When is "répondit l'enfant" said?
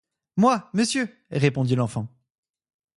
1.29-2.07